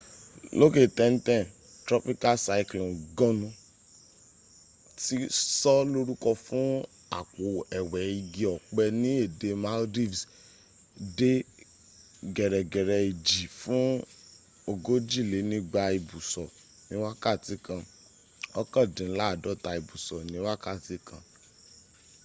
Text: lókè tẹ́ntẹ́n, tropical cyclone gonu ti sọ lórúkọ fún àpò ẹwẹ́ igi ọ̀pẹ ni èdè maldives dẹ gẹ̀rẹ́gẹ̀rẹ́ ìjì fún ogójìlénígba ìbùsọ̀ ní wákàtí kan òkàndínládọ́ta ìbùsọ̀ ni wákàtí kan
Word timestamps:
lókè 0.59 0.83
tẹ́ntẹ́n, 0.97 1.43
tropical 1.87 2.37
cyclone 2.45 2.97
gonu 3.17 3.47
ti 5.01 5.15
sọ 5.59 5.73
lórúkọ 5.93 6.29
fún 6.45 6.69
àpò 7.19 7.43
ẹwẹ́ 7.77 8.05
igi 8.19 8.43
ọ̀pẹ 8.55 8.85
ni 9.01 9.09
èdè 9.23 9.49
maldives 9.65 10.21
dẹ 11.17 11.31
gẹ̀rẹ́gẹ̀rẹ́ 12.35 13.01
ìjì 13.11 13.43
fún 13.59 13.85
ogójìlénígba 14.71 15.81
ìbùsọ̀ 15.97 16.47
ní 16.87 16.95
wákàtí 17.03 17.55
kan 17.65 17.81
òkàndínládọ́ta 18.59 19.69
ìbùsọ̀ 19.79 20.19
ni 20.31 20.37
wákàtí 20.47 20.95
kan 21.07 21.23